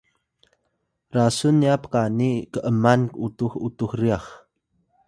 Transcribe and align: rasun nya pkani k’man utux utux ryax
rasun 1.15 1.55
nya 1.61 1.73
pkani 1.83 2.31
k’man 2.53 3.01
utux 3.25 3.53
utux 3.67 3.91
ryax 4.01 4.25